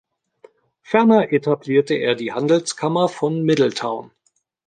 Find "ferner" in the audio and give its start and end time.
0.81-1.31